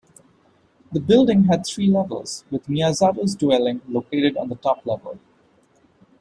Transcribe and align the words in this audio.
The 0.91 0.99
building 0.99 1.43
had 1.43 1.63
three 1.63 1.85
levels, 1.87 2.43
with 2.49 2.65
Miyazato's 2.65 3.35
dwelling 3.35 3.81
located 3.87 4.35
on 4.35 4.49
the 4.49 4.55
top 4.55 4.83
level. 4.83 5.19